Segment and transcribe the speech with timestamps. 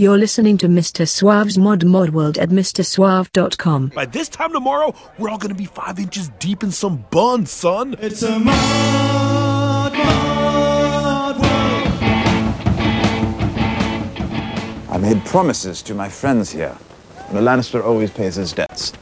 [0.00, 1.08] You're listening to Mr.
[1.08, 3.88] Suave's Mod Mod World at MrSuave.com.
[3.96, 7.96] By this time tomorrow, we're all gonna be five inches deep in some buns, son.
[7.98, 11.44] It's a mod, mod world.
[14.88, 16.76] I made promises to my friends here.
[17.26, 18.92] and The Lannister always pays his debts.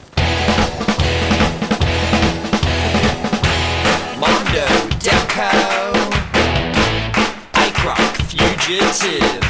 [4.18, 4.66] Mondo
[5.04, 5.50] Deco
[7.52, 9.45] Icroc Fugitive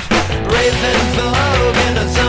[0.57, 2.26] Brave and vogue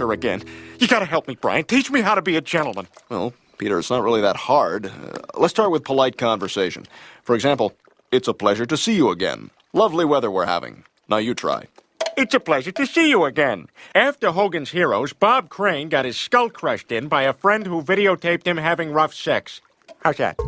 [0.00, 0.42] her again.
[0.78, 1.64] You gotta help me, Brian.
[1.64, 2.88] Teach me how to be a gentleman.
[3.08, 4.86] Well, Peter, it's not really that hard.
[4.86, 4.90] Uh,
[5.38, 6.86] let's start with polite conversation.
[7.22, 7.72] For example,
[8.10, 9.50] it's a pleasure to see you again.
[9.72, 10.84] Lovely weather we're having.
[11.08, 11.68] Now you try.
[12.16, 13.68] It's a pleasure to see you again.
[13.94, 18.46] After Hogan's Heroes, Bob Crane got his skull crushed in by a friend who videotaped
[18.46, 19.60] him having rough sex.
[20.02, 20.38] How's that?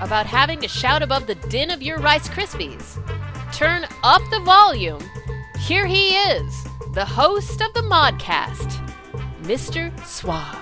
[0.00, 2.98] About having to shout above the din of your Rice Krispies.
[3.52, 5.02] Turn up the volume.
[5.58, 8.80] Here he is, the host of the Modcast,
[9.42, 9.92] Mr.
[10.06, 10.56] Suave.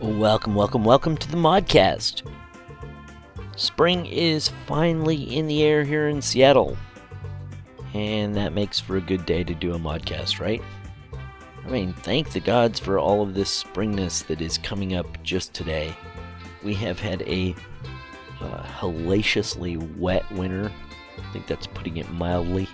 [0.00, 2.22] Welcome, welcome, welcome to the Modcast.
[3.56, 6.76] Spring is finally in the air here in Seattle.
[7.94, 10.62] And that makes for a good day to do a Modcast, right?
[11.66, 15.52] I mean, thank the gods for all of this springness that is coming up just
[15.52, 15.92] today.
[16.62, 17.56] We have had a
[18.40, 20.70] uh, hellaciously wet winter.
[21.18, 22.68] I think that's putting it mildly.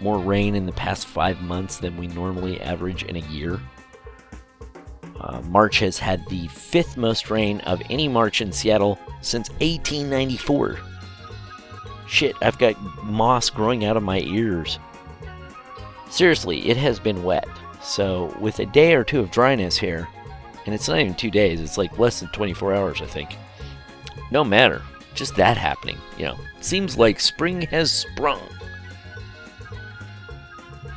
[0.00, 3.60] More rain in the past five months than we normally average in a year.
[5.18, 10.78] Uh, March has had the fifth most rain of any March in Seattle since 1894.
[12.06, 14.78] Shit, I've got moss growing out of my ears.
[16.08, 17.48] Seriously, it has been wet.
[17.88, 20.06] So, with a day or two of dryness here,
[20.66, 23.34] and it's not even two days, it's like less than 24 hours, I think.
[24.30, 24.82] No matter,
[25.14, 26.36] just that happening, you know.
[26.60, 28.42] Seems like spring has sprung.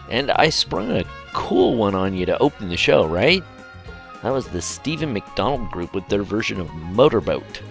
[0.10, 3.42] And I sprung a cool one on you to open the show, right?
[4.21, 7.62] That was the Steven McDonald Group with their version of Motorboat.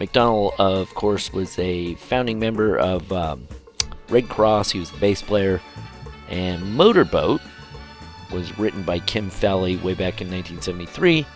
[0.00, 3.46] McDonald, of course, was a founding member of um,
[4.08, 4.72] Redd Kross.
[4.72, 5.60] He was the bass player.
[6.28, 7.40] And Motorboat
[8.34, 11.26] was written by Kim Fowley way back in 1973.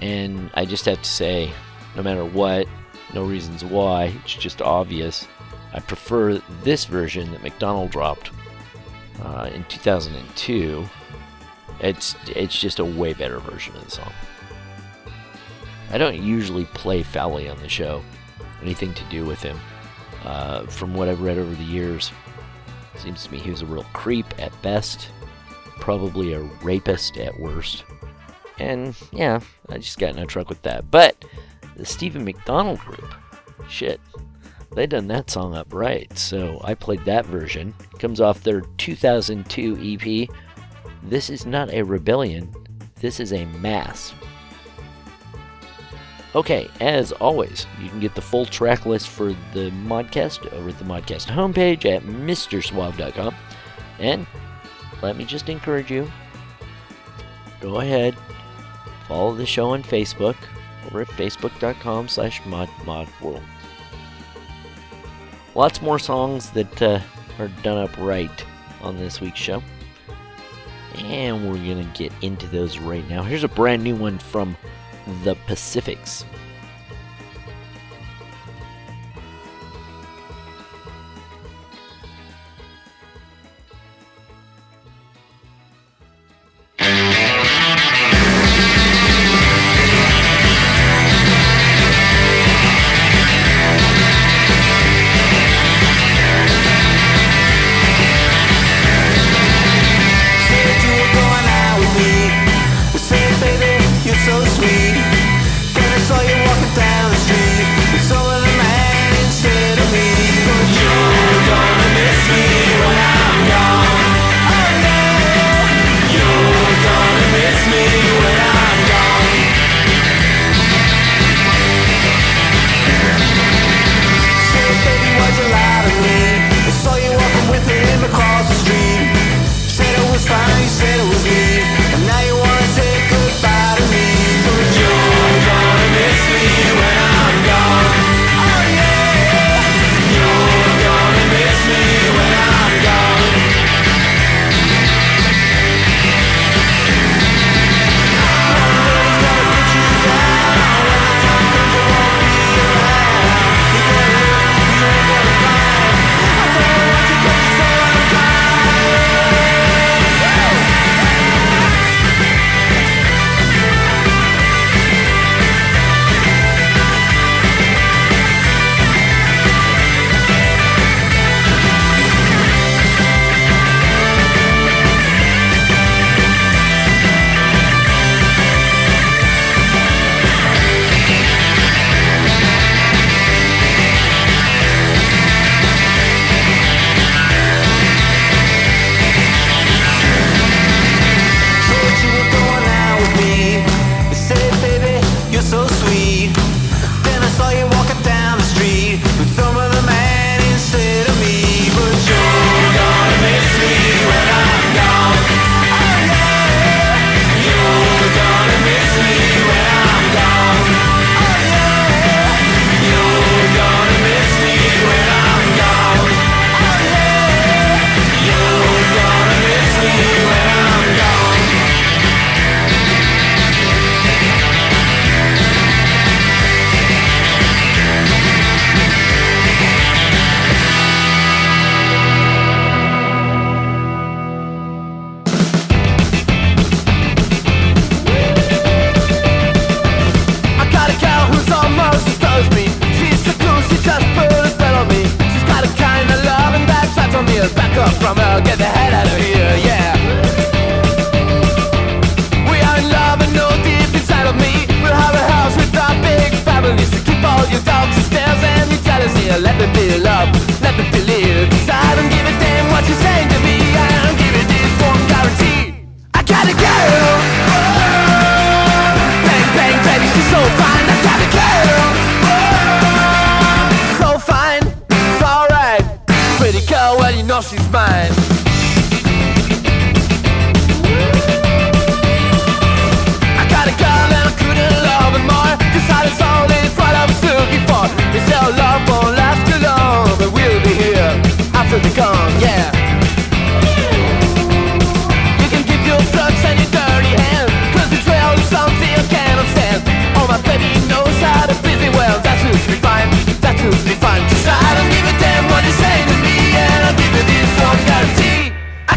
[0.00, 1.50] And I just have to say,
[1.96, 2.68] no matter what,
[3.14, 5.26] no reasons why, it's just obvious.
[5.72, 8.30] I prefer this version that McDonald dropped
[9.22, 10.84] uh, in 2002.
[11.80, 14.12] It's it's just a way better version of the song.
[15.90, 18.02] I don't usually play Fowley on the show,
[18.62, 19.58] anything to do with him.
[20.24, 22.12] Uh, from what I've read over the years,
[22.96, 25.08] seems to me he was a real creep at best
[25.80, 27.84] probably a rapist at worst.
[28.58, 30.90] And yeah, I just got in a truck with that.
[30.90, 31.24] But
[31.76, 33.14] the Steven McDonald group,
[33.68, 34.00] shit,
[34.74, 36.16] they done that song up right.
[36.18, 37.74] So I played that version.
[37.92, 40.28] It comes off their 2002 EP.
[41.02, 42.52] This is not a rebellion,
[43.00, 44.14] this is a mass.
[46.34, 50.78] Okay, as always, you can get the full track list for the modcast over at
[50.78, 53.34] the modcast homepage at mrsuave.com.
[53.98, 54.26] And
[55.02, 56.10] let me just encourage you
[57.60, 58.16] go ahead,
[59.06, 60.36] follow the show on Facebook
[60.92, 63.42] or at facebook.com slash modmodworld.
[65.54, 67.00] Lots more songs that uh,
[67.38, 68.44] are done up right
[68.80, 69.62] on this week's show.
[70.96, 73.22] And we're going to get into those right now.
[73.22, 74.56] Here's a brand new one from
[75.24, 76.24] the Pacifics.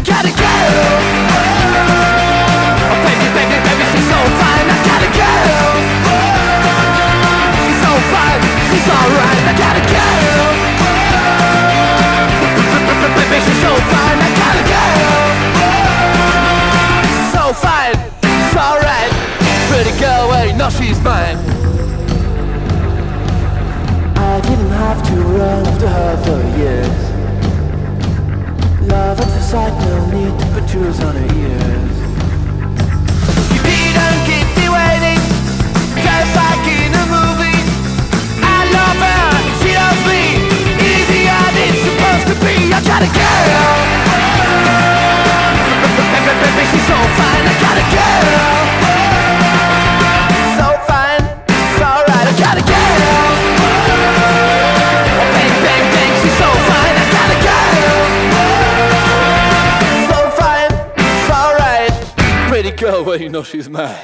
[0.04, 0.54] gotta go.
[2.90, 4.66] Oh, baby, baby, baby, she's so fine.
[4.66, 5.08] I gotta.
[5.14, 6.18] Oh,
[7.62, 8.42] she's so fine.
[8.68, 9.42] She's alright.
[9.46, 9.82] I gotta.
[12.82, 14.18] Oh, baby, she's so fine.
[14.18, 14.62] I gotta.
[15.62, 17.96] Oh, she's so fine.
[18.26, 19.12] She's alright.
[19.70, 21.38] Pretty girl, she's mine.
[24.16, 27.02] I didn't have to run after her for years.
[28.88, 29.20] Love
[29.52, 31.96] put yours on her ears.
[33.52, 35.20] You didn't keep me waiting,
[36.00, 37.60] just like in a movie.
[38.40, 39.28] I love her,
[39.60, 40.40] she loves me.
[41.28, 42.72] As it's supposed to be.
[42.72, 43.76] I got a girl.
[46.40, 47.44] Baby, she's so fine.
[47.44, 49.01] I got a girl.
[62.82, 63.96] Girl, well, you know she's mine.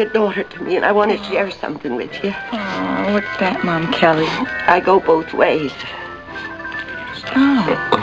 [0.00, 2.32] Like a daughter to me, and I want to share something with you.
[2.52, 4.26] Oh, what's that, Mom Kelly?
[4.26, 5.72] I go both ways.
[7.36, 7.96] Oh.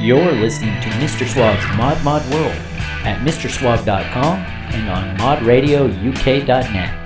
[0.00, 1.26] You're listening to Mr.
[1.26, 2.52] Suave's Mod Mod World
[3.04, 7.01] at MrSuave.com and on ModRadioUK.net.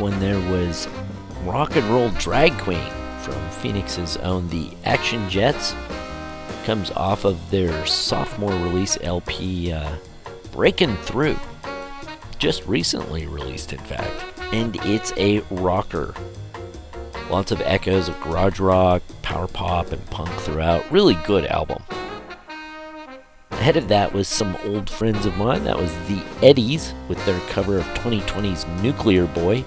[0.00, 0.88] one there was
[1.44, 5.74] Rock and Roll Drag Queen from Phoenix's own The Action Jets.
[6.64, 9.90] Comes off of their sophomore release LP, uh,
[10.52, 11.38] Breaking Through.
[12.38, 14.24] Just recently released, in fact.
[14.52, 16.14] And it's a rocker.
[17.28, 20.90] Lots of echoes of garage rock, power pop, and punk throughout.
[20.90, 21.82] Really good album.
[23.50, 25.64] Ahead of that was some old friends of mine.
[25.64, 29.62] That was the Eddies with their cover of 2020's Nuclear Boy.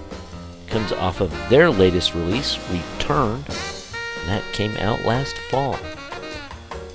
[0.74, 3.44] Comes off of their latest release, Return.
[3.44, 5.78] And that came out last fall.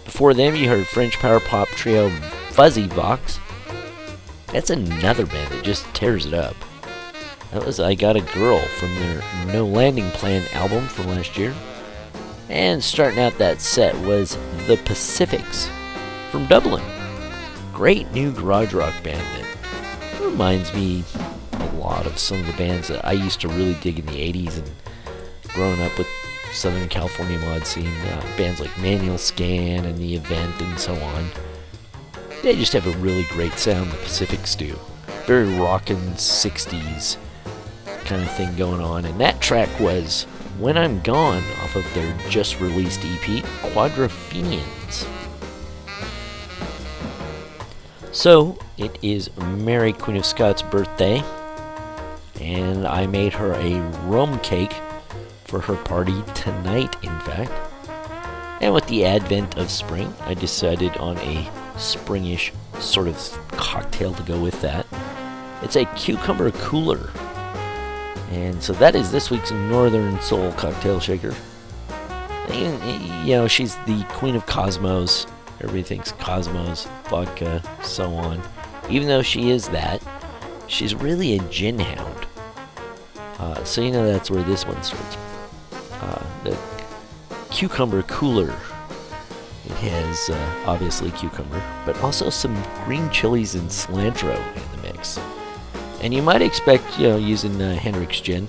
[0.04, 2.10] Before them, you heard French power pop trio
[2.50, 3.40] Fuzzy Vox.
[4.48, 6.58] That's another band that just tears it up.
[7.54, 11.56] That was I Got a Girl from their No Landing Plan album from last year.
[12.50, 14.38] And starting out that set was
[14.68, 15.70] The Pacifics
[16.32, 16.84] from Dublin.
[17.74, 21.06] Great new garage rock band that reminds me
[21.80, 24.58] lot of some of the bands that I used to really dig in the 80s
[24.58, 24.72] and
[25.50, 26.08] growing up with
[26.52, 27.88] Southern California mod scene.
[27.88, 31.30] Uh, bands like Manual Scan and The Event and so on.
[32.44, 34.78] They just have a really great sound, the Pacifics do.
[35.26, 37.18] Very rockin' 60s
[38.06, 39.06] kind of thing going on.
[39.06, 40.24] And that track was
[40.58, 45.08] When I'm Gone off of their just released EP, Quadrophenians.
[48.12, 51.24] So, it is Mary Queen of Scots' birthday,
[52.40, 54.74] and I made her a rum cake
[55.46, 57.52] for her party tonight, in fact.
[58.62, 63.18] And with the advent of spring, I decided on a springish sort of
[63.52, 64.86] cocktail to go with that.
[65.62, 67.10] It's a cucumber cooler.
[68.32, 71.34] And so that is this week's Northern Soul cocktail shaker.
[72.50, 75.26] And, you know, she's the queen of cosmos.
[75.62, 78.42] Everybody thinks cosmos, vodka, so on.
[78.90, 80.02] Even though she is that,
[80.68, 82.28] she's really a gin hound.
[83.40, 85.18] Uh, so you know that's where this one starts.
[85.94, 86.58] Uh, the
[87.50, 88.54] cucumber cooler.
[89.66, 95.20] It has uh, obviously cucumber, but also some green chilies and cilantro in the mix.
[96.02, 98.48] And you might expect, you know, using uh, Hendrick's gin.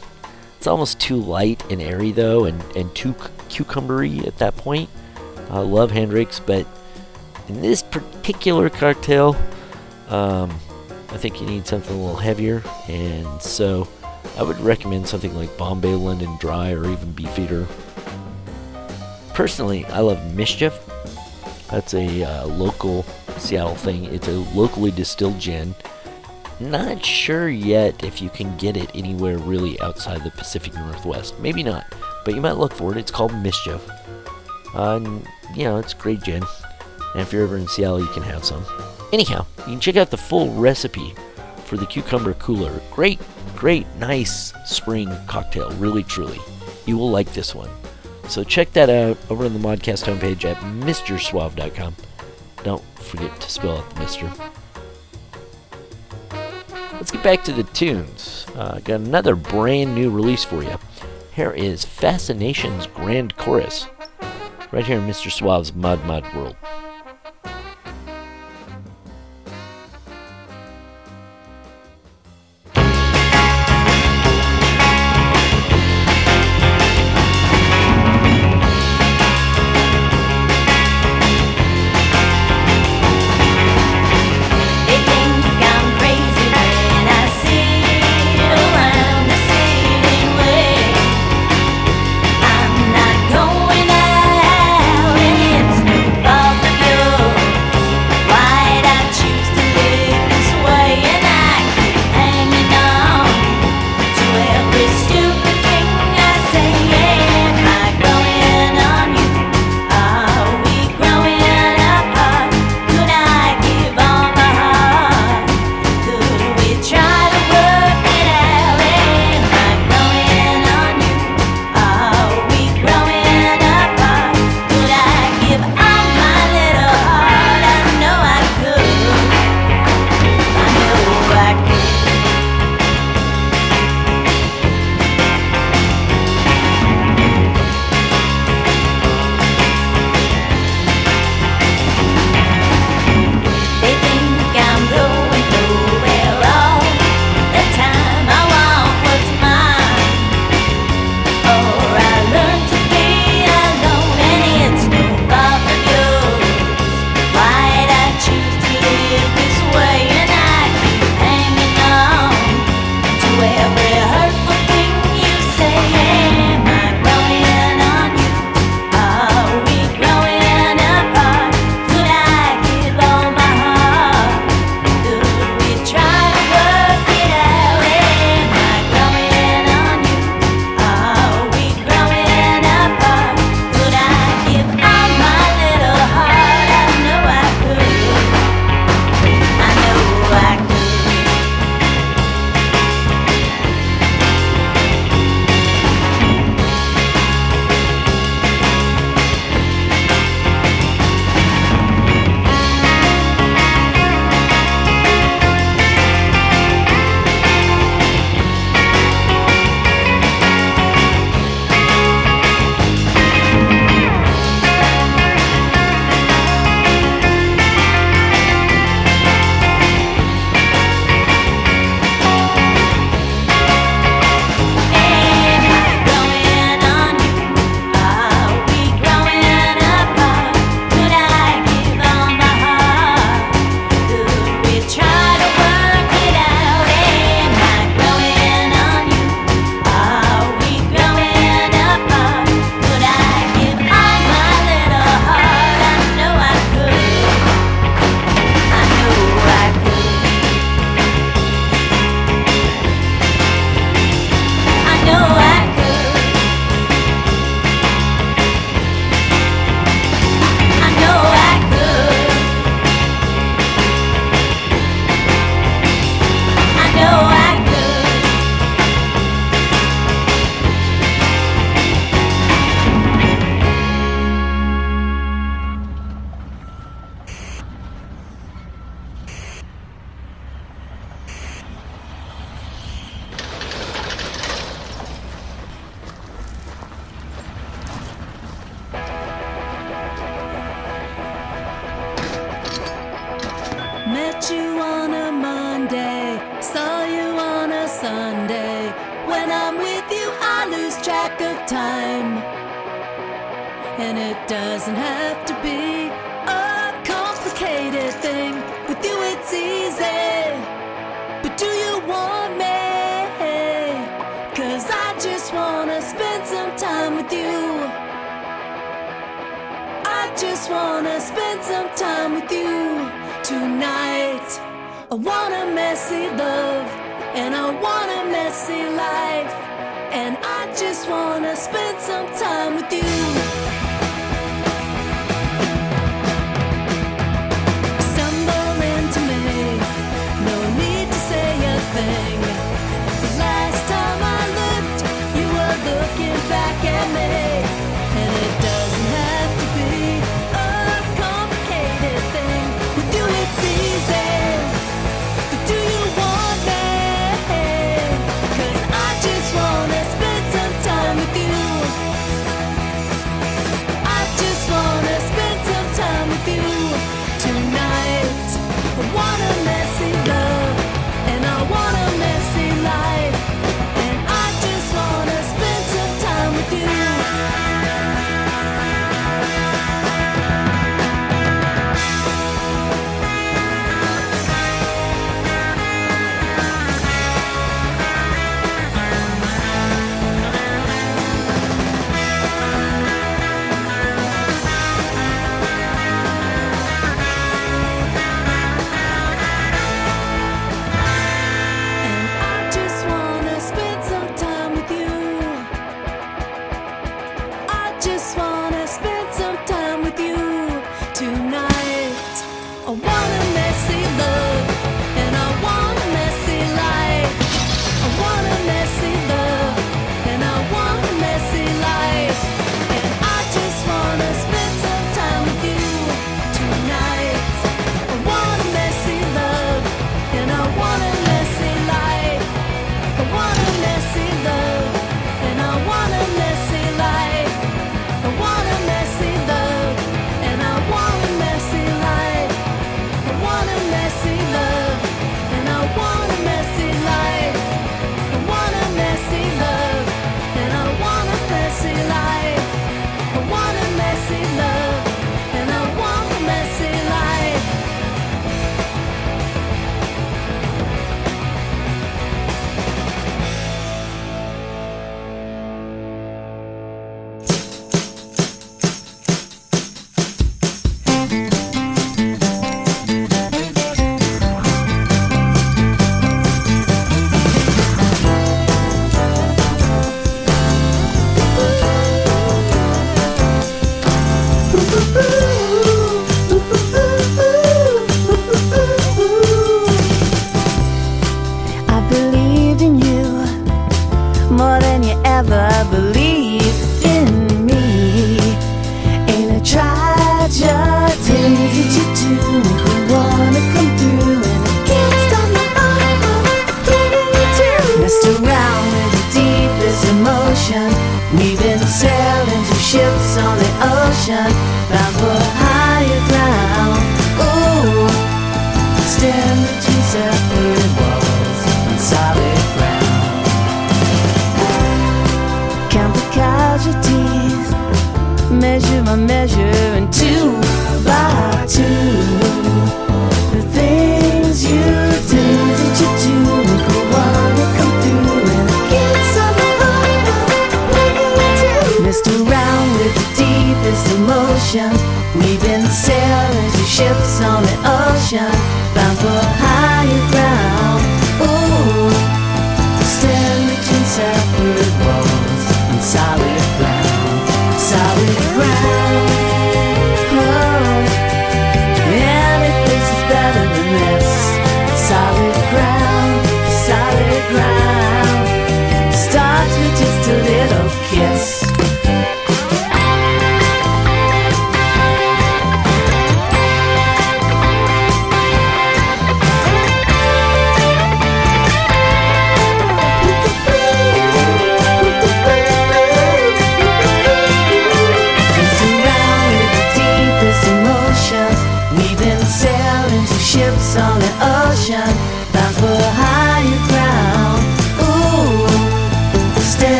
[0.57, 4.88] It's almost too light and airy though, and, and too cu- cucumbery at that point.
[5.50, 6.66] I love Hendrick's, but
[7.48, 9.35] in this particular cocktail,
[10.09, 10.50] um,
[11.11, 13.88] I think you need something a little heavier, and so
[14.37, 17.67] I would recommend something like Bombay London Dry or even Beefeater.
[19.35, 20.79] Personally, I love Mischief.
[21.71, 23.05] That's a uh, local
[23.39, 24.05] Seattle thing.
[24.07, 25.75] It's a locally distilled gin.
[26.59, 31.39] Not sure yet if you can get it anywhere really outside the Pacific Northwest.
[31.39, 31.87] Maybe not,
[32.25, 32.99] but you might look for it.
[32.99, 33.89] It's called Mischief.
[34.75, 36.43] Uh, and, you know, it's great gin.
[37.13, 38.65] And if you're ever in Seattle, you can have some.
[39.13, 41.15] Anyhow, you can check out the full recipe
[41.71, 42.81] for the cucumber cooler.
[42.91, 43.21] Great,
[43.55, 45.71] great, nice spring cocktail.
[45.75, 46.41] Really, truly.
[46.85, 47.71] You will like this one.
[48.29, 51.95] So check that out over on the Modcast homepage at MrSuave.com.
[52.65, 54.33] Don't forget to spell out the Mister.
[56.95, 58.47] Let's get back to the tunes.
[58.57, 60.77] Uh, got another brand new release for you.
[61.37, 63.87] Here is Fascination's Grand Chorus.
[64.73, 65.31] Right here in Mr.
[65.31, 66.57] Suave's Mod Mod World.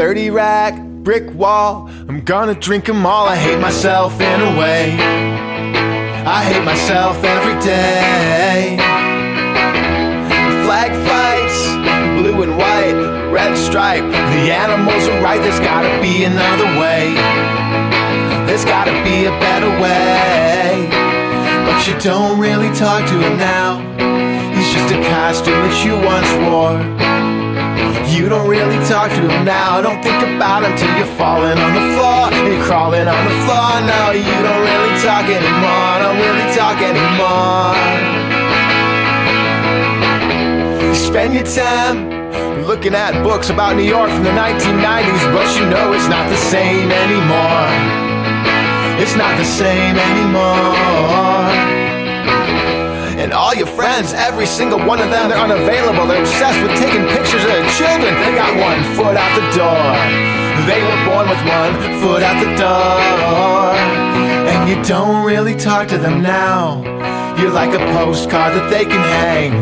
[0.00, 1.90] 30 rack, brick wall.
[2.08, 3.28] I'm gonna drink 'em all.
[3.28, 4.96] I hate myself in a way.
[6.24, 8.78] I hate myself every day.
[10.64, 11.58] Flag fights,
[12.16, 12.96] blue and white,
[13.30, 14.06] red stripe.
[14.36, 17.12] The animals are right, there's gotta be another way.
[18.46, 20.88] There's gotta be a better way.
[21.66, 23.68] But you don't really talk to him now.
[24.54, 27.19] He's just a costume that you once wore.
[28.20, 29.80] You don't really talk to him now.
[29.80, 32.28] Don't think about him till you're falling on the floor.
[32.44, 33.80] You're crawling on the floor.
[33.80, 35.92] No, you don't really talk anymore.
[36.04, 37.72] Don't really talk anymore.
[40.84, 45.64] You spend your time looking at books about New York from the 1990s, but you
[45.72, 47.72] know it's not the same anymore.
[49.00, 51.79] It's not the same anymore.
[53.60, 56.06] Your friends, every single one of them, they're unavailable.
[56.06, 58.08] They're obsessed with taking pictures of their children.
[58.24, 59.92] They got one foot out the door.
[60.64, 63.76] They were born with one foot out the door.
[64.48, 66.80] And you don't really talk to them now.
[67.36, 69.52] You're like a postcard that they can hang.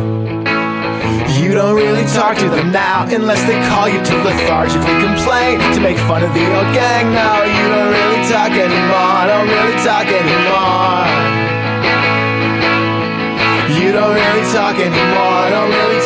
[1.43, 5.81] You don't really talk to them now unless they call you to lethargically complain to
[5.81, 7.11] make fun of the old gang.
[7.11, 9.27] No, you don't really talk anymore.
[9.27, 11.28] Don't really talk anymore.
[13.89, 16.01] You don't really talk anymore, I don't really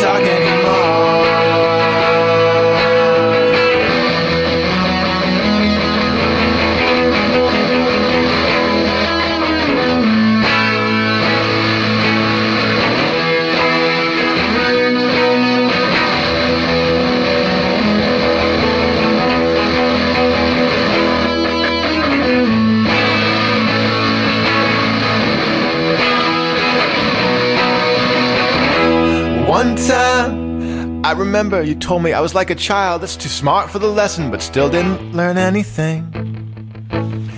[31.33, 34.31] remember you told me I was like a child that's too smart for the lesson
[34.31, 36.03] but still didn't learn anything.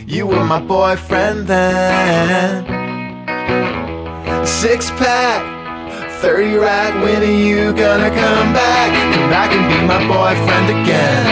[0.04, 2.66] You were my boyfriend then.
[4.44, 5.42] Six pack,
[6.22, 8.90] 30 rack, when are you gonna come back?
[9.14, 11.22] Come back and be my boyfriend again.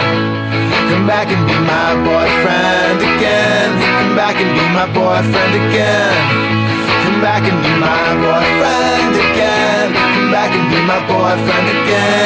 [0.88, 3.70] Come back and be my boyfriend again.
[3.98, 6.14] Come back and be my boyfriend again.
[7.10, 9.61] Come back and be my boyfriend again.
[10.32, 12.22] Come back and be my boyfriend again.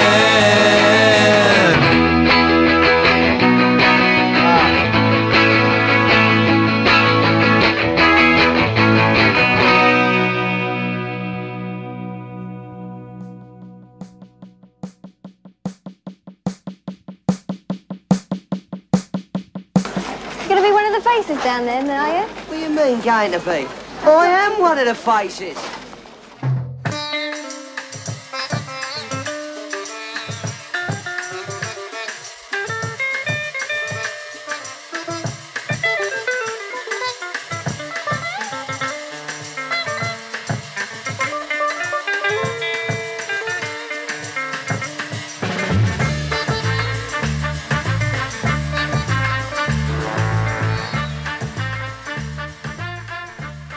[20.39, 22.29] You're gonna be one of the faces down there, then, are you?
[22.29, 23.67] What do you mean, going to be?
[24.09, 25.76] I am one of the faces.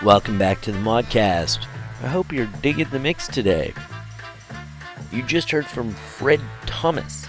[0.10, 1.68] Welcome back to the Modcast.
[2.01, 3.76] I hope you're digging the mix today.
[5.12, 7.28] You just heard from Fred Thomas,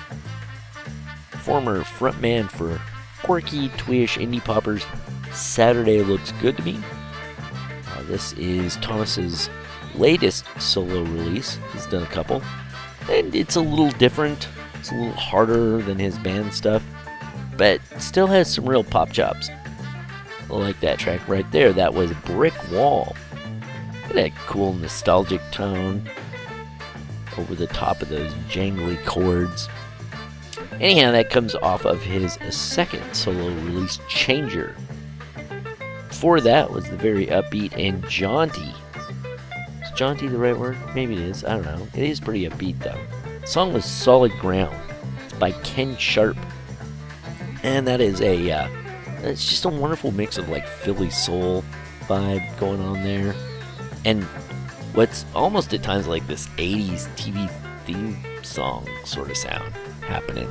[1.41, 2.81] former frontman for
[3.23, 4.87] quirky, twish indie poppers
[5.31, 6.81] Saturday Looks Good to Me.
[7.93, 9.51] Uh, this is Thomas's
[9.95, 11.59] latest solo release.
[11.75, 12.43] He's done a couple,
[13.11, 14.49] and it's a little different.
[14.77, 16.83] It's a little harder than his band stuff,
[17.59, 19.51] but still has some real pop chops.
[20.51, 21.73] Like that track right there.
[21.73, 23.17] That was Brick Wall.
[24.13, 26.09] That cool nostalgic tone
[27.39, 29.69] over the top of those jangly chords.
[30.81, 34.75] Anyhow, that comes off of his second solo release, Changer.
[36.09, 38.75] Before that was the very upbeat and jaunty.
[39.83, 40.77] Is jaunty the right word?
[40.95, 41.45] Maybe it is.
[41.45, 41.87] I don't know.
[41.95, 42.99] It is pretty upbeat though.
[43.41, 44.77] The song was Solid Ground.
[45.25, 46.37] It's by Ken Sharp.
[47.63, 48.69] And that is a, uh,
[49.23, 51.65] it's just a wonderful mix of like Philly soul
[52.03, 53.35] vibe going on there.
[54.05, 54.25] And
[54.95, 57.51] what's almost at times like this 80s TV
[57.85, 60.49] theme song sort of sound happening.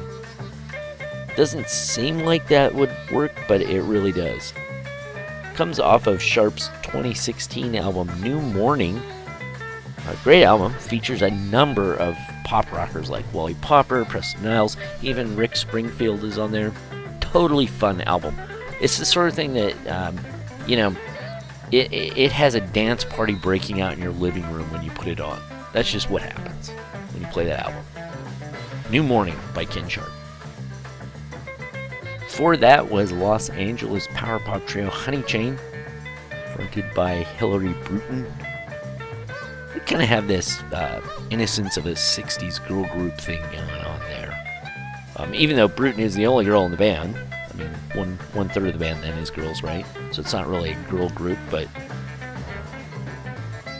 [1.35, 4.53] Doesn't seem like that would work, but it really does.
[5.53, 9.01] Comes off of Sharp's 2016 album New Morning.
[10.07, 15.35] A great album, features a number of pop rockers like Wally Palmar, Prescott Niles, even
[15.35, 16.71] Rick Springfield is on there.
[17.19, 18.35] Totally fun album.
[18.81, 20.19] It's the sort of thing that, um,
[20.67, 20.95] you know,
[21.71, 25.07] it, it, has a dance party breaking out in your living room when you put
[25.07, 25.39] it on.
[25.73, 26.69] That's just what happens
[27.11, 27.83] when you play that album.
[28.89, 30.09] New Morning by Ken Sharp.
[32.21, 35.59] Before that was Los Angeles power pop trio Honey Chain,
[36.55, 38.25] fronted by Hillary Bruton.
[39.73, 43.99] They kind of have this uh, innocence of a 60s girl group thing going on
[43.99, 44.35] there.
[45.17, 47.15] Um, even though Bruton is the only girl in the band,
[47.59, 49.85] mean, one one third of the band then is girls, right?
[50.11, 51.67] So it's not really a girl group, but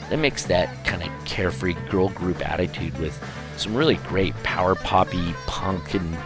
[0.10, 3.18] they mix that kind of carefree girl group attitude with
[3.58, 6.18] some really great power poppy punk, and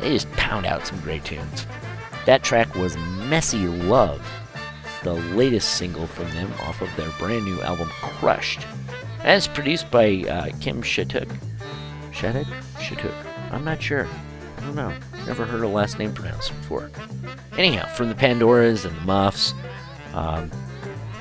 [0.00, 1.66] they just pound out some great tunes.
[2.26, 2.96] That track was
[3.28, 4.26] "Messy Love,"
[5.02, 8.66] the latest single from them off of their brand new album "Crushed,"
[9.24, 11.28] it's produced by uh, Kim Shattuck.
[12.12, 12.46] Shattuck?
[12.80, 13.14] Shattuck.
[13.52, 14.08] I'm not sure.
[14.58, 14.94] I don't know.
[15.26, 16.90] Never heard a last name pronounced before.
[17.56, 19.54] Anyhow, from the Pandoras and the Muffs.
[20.14, 20.50] Um,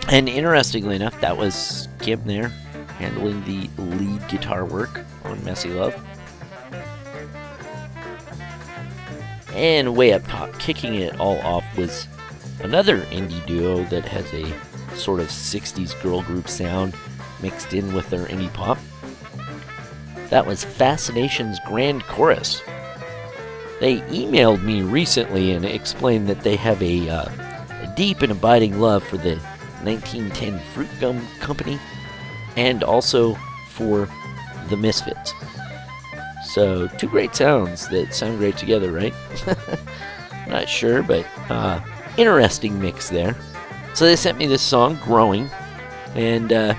[0.10, 2.52] and interestingly enough, that was Kim there
[3.00, 5.95] handling the lead guitar work on Messy Love.
[9.54, 12.08] And way up top, kicking it all off, was
[12.62, 14.45] another indie duo that has a
[14.95, 16.93] sort of 60s girl group sound
[17.41, 18.78] mixed in with their indie pop.
[20.30, 22.62] That was Fascinations Grand Chorus.
[23.80, 27.26] They emailed me recently and explained that they have a, uh,
[27.82, 29.38] a deep and abiding love for the
[29.84, 31.80] 1910 Fruit Gum Company
[32.58, 33.36] and also
[33.70, 34.10] for
[34.70, 35.34] the Misfits.
[36.44, 39.14] So, two great sounds that sound great together, right?
[40.48, 41.80] Not sure, but uh,
[42.18, 43.36] interesting mix there.
[43.94, 45.50] So, they sent me this song, Growing,
[46.16, 46.74] and uh,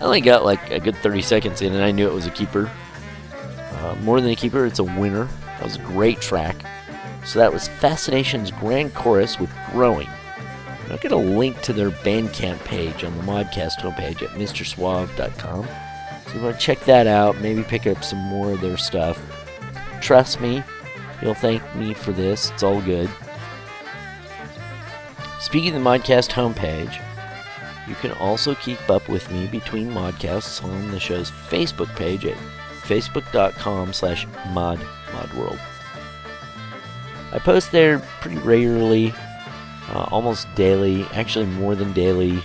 [0.00, 2.30] I only got like a good 30 seconds in, and I knew it was a
[2.30, 2.70] keeper.
[3.72, 5.28] Uh, more than a keeper, it's a winner.
[5.58, 6.56] That was a great track.
[7.24, 10.08] So that was Fascinations Grand Chorus with Growing.
[10.90, 15.66] I'll get a link to their Bandcamp page on the Modcast homepage at MrSuave.com.
[16.26, 19.20] So you want to check that out, maybe pick up some more of their stuff.
[20.02, 20.62] Trust me,
[21.22, 22.50] you'll thank me for this.
[22.50, 23.08] It's all good.
[25.40, 27.00] Speaking of the Modcast homepage,
[27.88, 32.36] you can also keep up with me between Modcasts on the show's Facebook page at
[32.82, 34.26] facebook.com slash
[35.14, 35.58] mod World.
[37.32, 39.12] I post there pretty regularly,
[39.90, 42.40] uh, almost daily, actually more than daily.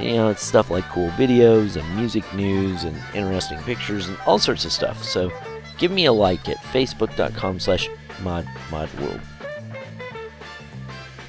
[0.00, 4.38] You know, it's stuff like cool videos and music news and interesting pictures and all
[4.38, 5.04] sorts of stuff.
[5.04, 5.30] So
[5.76, 7.88] give me a like at facebook.com slash
[8.22, 9.20] mod modworld.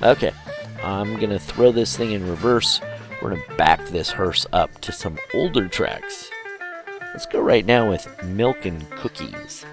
[0.02, 0.32] Okay,
[0.84, 2.80] I'm gonna throw this thing in reverse.
[3.22, 6.30] We're gonna back this hearse up to some older tracks.
[7.02, 9.66] Let's go right now with Milk and Cookies.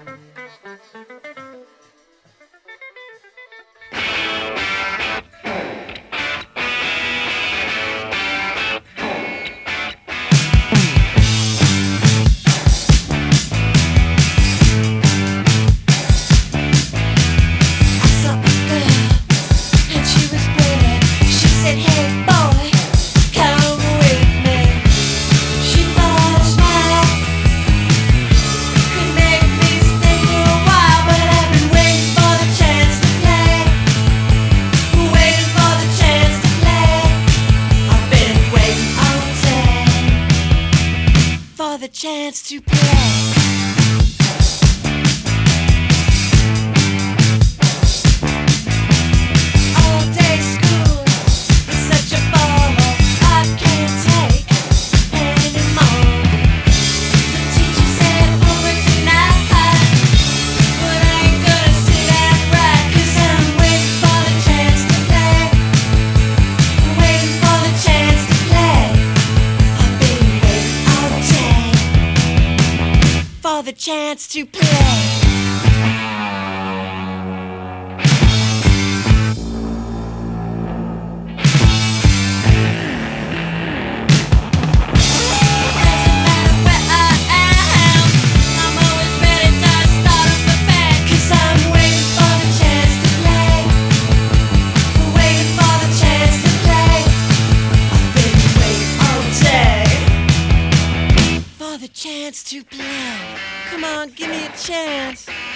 [104.63, 105.52] Chance.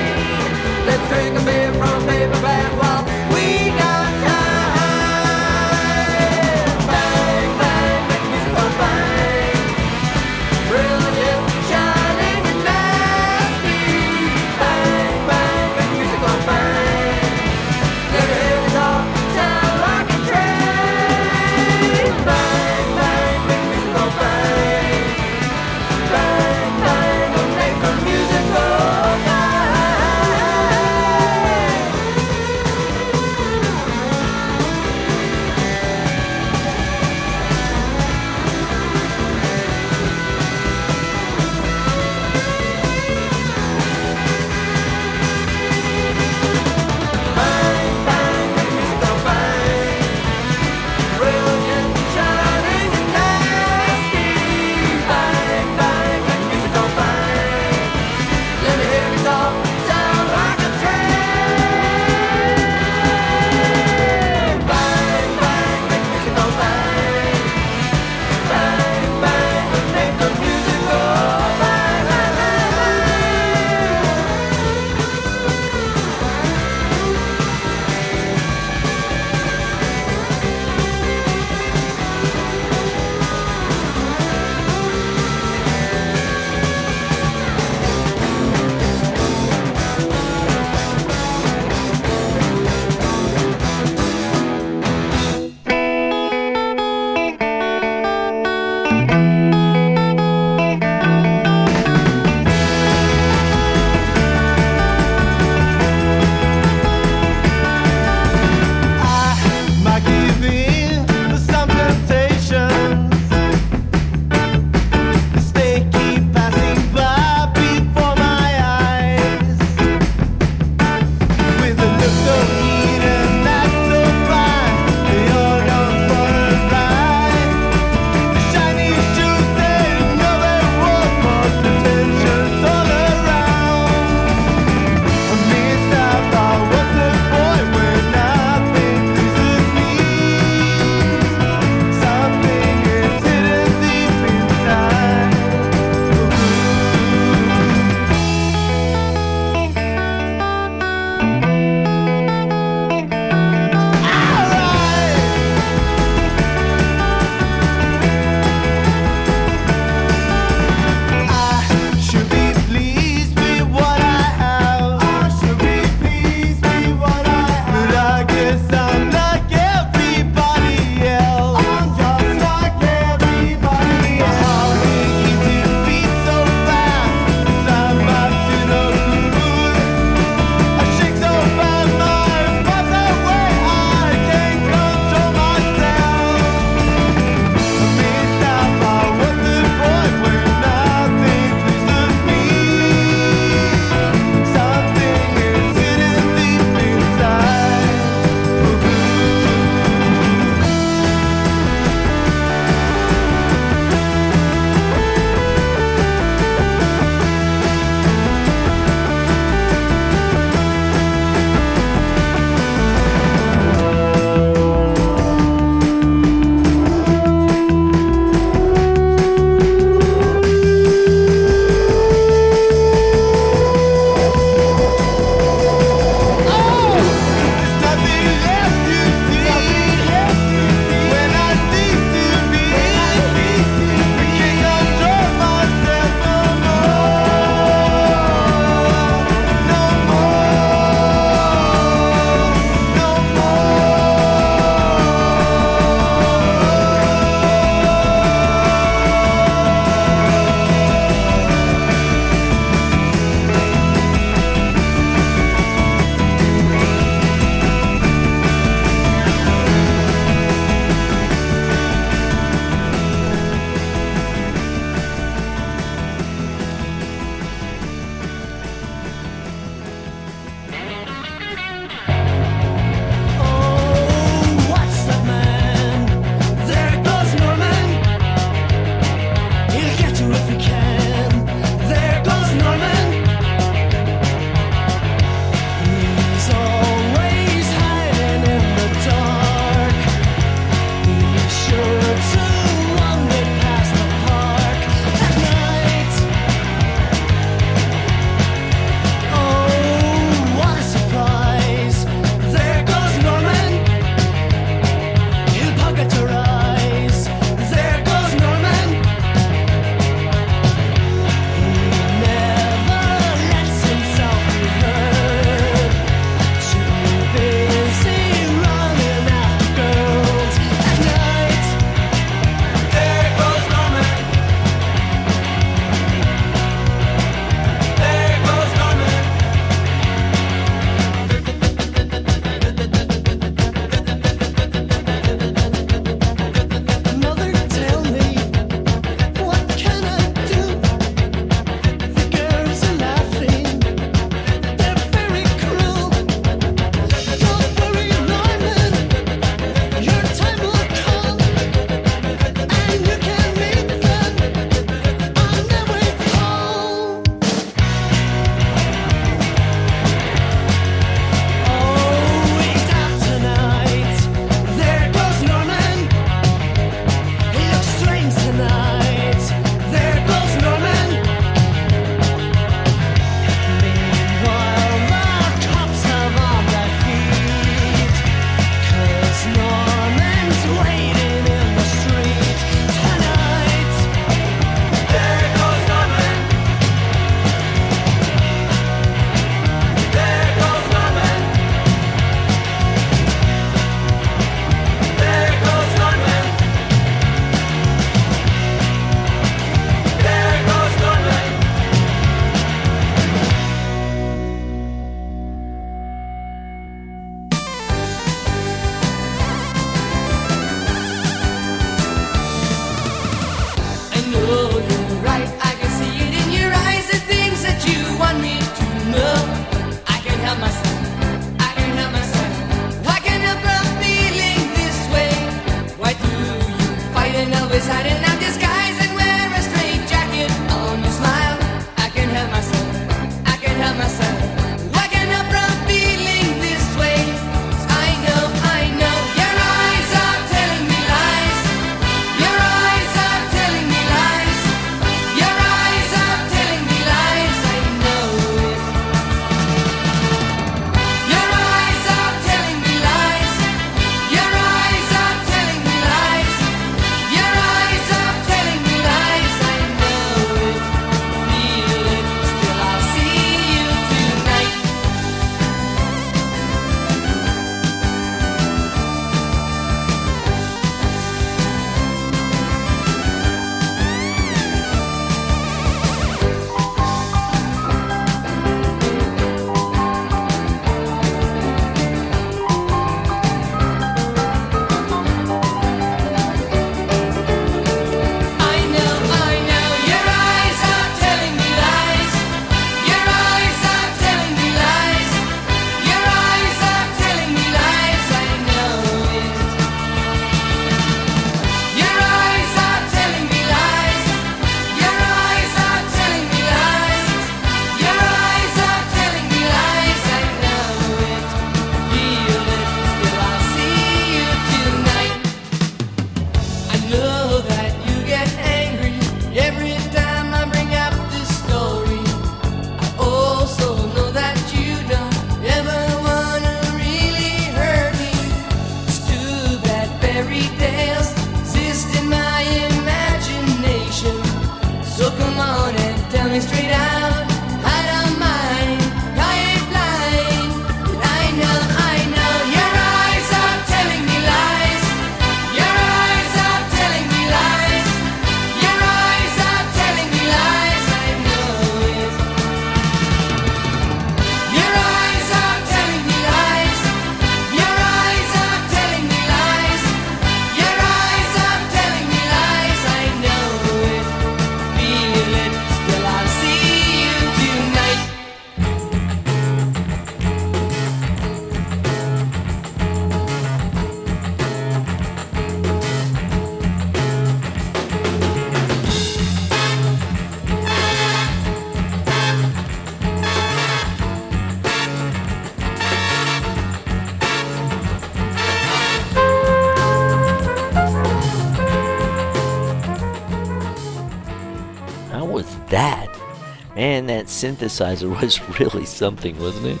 [597.54, 600.00] Synthesizer was really something, wasn't it?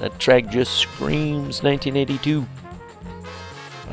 [0.00, 2.44] That track just screams 1982.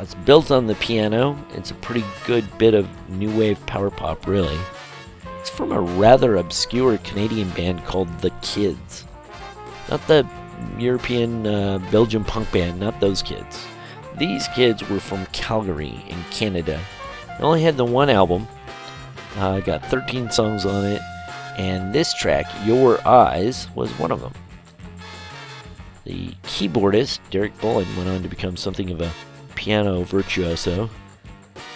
[0.02, 1.38] It's built on the piano.
[1.54, 4.58] It's a pretty good bit of new wave power pop, really.
[5.40, 9.06] It's from a rather obscure Canadian band called The Kids.
[9.90, 10.28] Not the
[10.78, 13.66] European uh, Belgian punk band, not those kids.
[14.18, 16.80] These kids were from Calgary in Canada.
[17.38, 18.48] They only had the one album,
[19.38, 21.02] uh, got 13 songs on it,
[21.58, 24.34] and this track, Your Eyes, was one of them.
[26.06, 29.12] The keyboardist, Derek Bullen, went on to become something of a
[29.56, 30.90] piano virtuoso,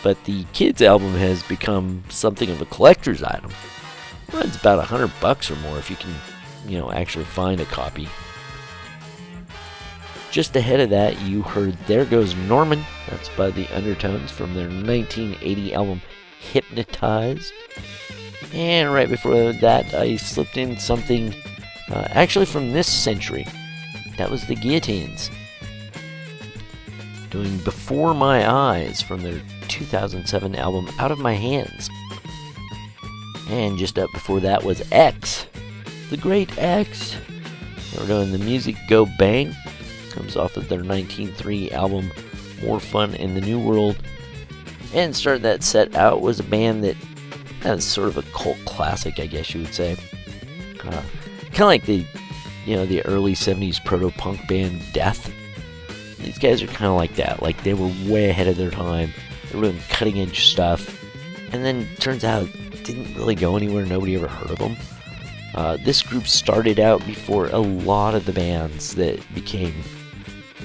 [0.01, 3.51] but the kids album has become something of a collector's item.
[4.31, 6.13] Well, it's about a hundred bucks or more if you can,
[6.67, 8.07] you know, actually find a copy.
[10.31, 12.83] Just ahead of that, you heard There Goes Norman.
[13.07, 16.01] That's by the Undertones from their 1980 album
[16.39, 17.53] Hypnotized.
[18.53, 21.33] And right before that, I slipped in something
[21.89, 23.47] uh, actually from this century.
[24.17, 25.31] That was the Guillotines.
[27.31, 31.89] Doing Before My Eyes from their 2007 album Out of My Hands.
[33.49, 35.47] And just up before that was X.
[36.11, 37.17] The Great X.
[37.91, 39.55] They were doing the music Go Bang.
[40.11, 42.11] Comes off of their 1903 album
[42.61, 43.97] More Fun in the New World.
[44.93, 46.95] And started that set out was a band that
[47.63, 49.97] has sort of a cult classic, I guess you would say.
[50.83, 51.01] Uh,
[51.51, 52.05] kind of like the,
[52.65, 55.31] you know, the early 70s proto-punk band Death.
[56.17, 57.41] These guys are kind of like that.
[57.41, 59.11] Like they were way ahead of their time.
[59.49, 61.01] They were doing cutting edge stuff.
[61.51, 62.49] And then turns out
[62.83, 63.85] didn't really go anywhere.
[63.85, 64.75] Nobody ever heard of them.
[65.55, 69.73] Uh, this group started out before a lot of the bands that became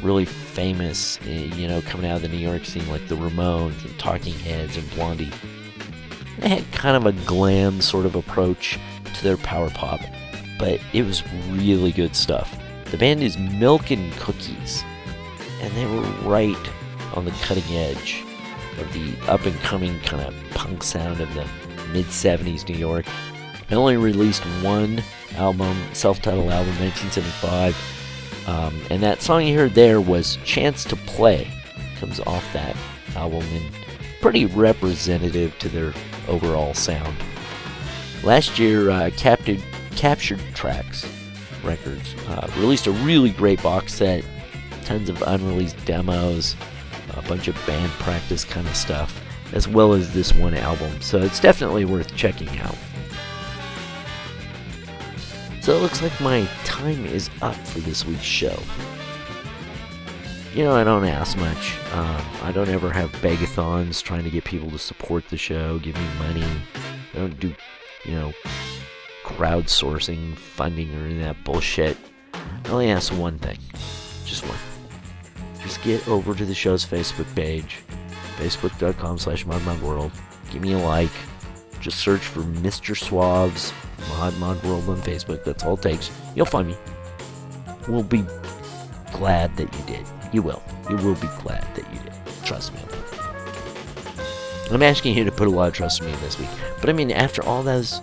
[0.03, 3.85] really famous, eh, you know, coming out of the New York scene, like the Ramones
[3.85, 5.31] and Talking Heads and Blondie.
[6.39, 8.79] They had kind of a glam sort of approach
[9.15, 10.01] to their power pop,
[10.59, 12.57] but it was really good stuff.
[12.91, 14.85] The band is Milk and Cookies,
[15.61, 16.71] and they were right
[17.15, 18.25] on the cutting edge
[18.79, 21.47] of the up and coming kind of punk sound of the
[21.93, 23.07] mid 70s New York.
[23.69, 25.03] They only released one
[25.37, 27.77] album, self titled album, 1975.
[28.47, 31.51] Um, and that song you heard there was Chance to Play.
[31.99, 32.77] Comes off that
[33.15, 33.75] album and
[34.21, 35.93] pretty representative to their
[36.27, 37.17] overall sound.
[38.23, 39.63] Last year, uh, Captured,
[39.97, 41.07] Captured Tracks
[41.63, 44.25] Records uh, released a really great box set,
[44.85, 46.57] tons of unreleased demos,
[47.15, 51.01] a bunch of band practice kind of stuff, as well as this one album.
[51.01, 52.77] So it's definitely worth checking out.
[55.61, 58.59] So it looks like my time is up for this week's show.
[60.59, 61.79] You know, I don't ask much.
[61.93, 65.95] Um, I don't ever have begathons trying to get people to support the show, give
[65.95, 66.45] me money.
[67.15, 67.55] I don't do,
[68.05, 68.33] you know,
[69.23, 71.97] crowdsourcing, funding, or any of that bullshit.
[72.35, 73.57] I only ask one thing.
[74.25, 74.59] Just one.
[75.63, 77.79] Just get over to the show's Facebook page,
[78.37, 80.11] facebook.com slash modmodworld.
[80.51, 81.13] Give me a like.
[81.81, 82.97] Just search for Mr.
[82.97, 83.73] Suave's
[84.09, 85.45] Mod Mod World on Facebook.
[85.45, 86.11] That's all it takes.
[86.35, 86.77] You'll find me.
[87.87, 88.25] We'll be
[89.13, 90.18] glad that you did.
[90.33, 90.63] You will.
[90.91, 92.13] You will be glad that you did.
[92.45, 92.81] Trust me.
[94.71, 96.49] I'm asking you to put a lot of trust in me this week.
[96.81, 98.03] But I mean, after all those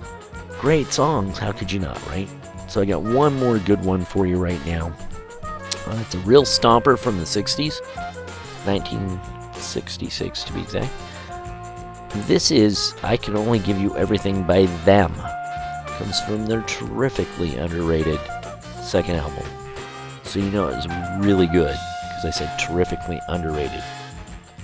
[0.60, 2.28] great songs, how could you not, right?
[2.68, 4.92] So I got one more good one for you right now.
[5.44, 7.86] Uh, it's a real stomper from the 60s,
[8.66, 10.92] 1966 to be exact.
[12.28, 15.14] This is I Can Only Give You Everything by Them.
[15.86, 18.20] Comes from their terrifically underrated
[18.82, 19.46] second album.
[20.24, 20.88] So you know it's
[21.24, 21.78] really good
[22.16, 23.84] because I said terrifically underrated.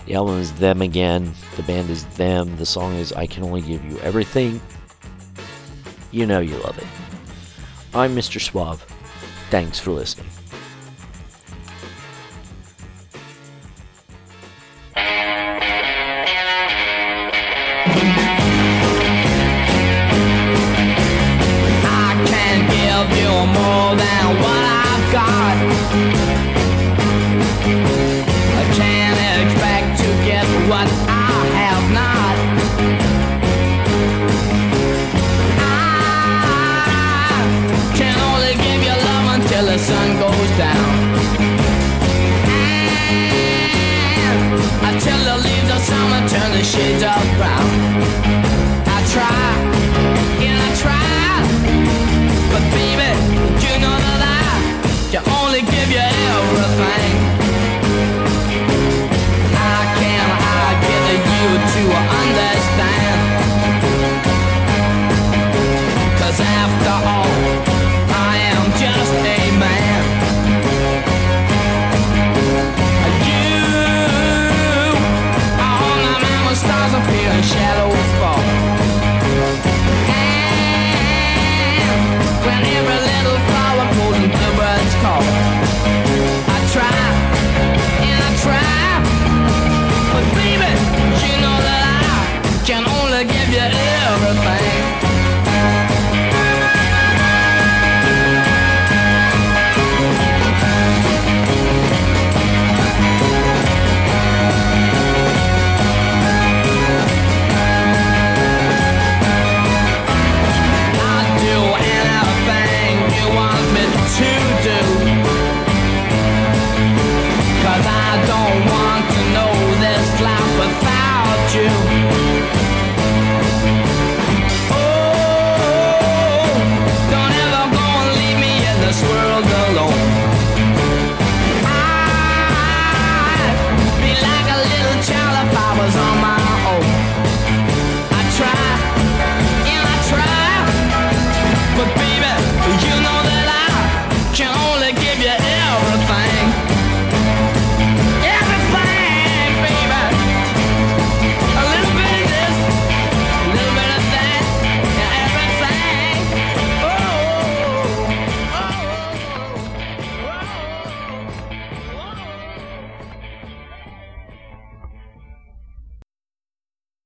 [0.06, 1.34] The album is Them Again.
[1.58, 2.56] The band is Them.
[2.58, 4.62] The song is I Can Only Give You Everything.
[6.12, 6.88] You know you love it.
[7.94, 8.40] I'm Mr.
[8.40, 8.82] Suave.
[9.50, 10.28] Thanks for listening.